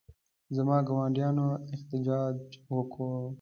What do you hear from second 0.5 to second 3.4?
زما ګاونډیانو احتجاج وکړ.